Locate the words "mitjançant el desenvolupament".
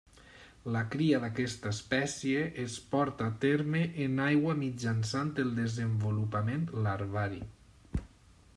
4.65-6.65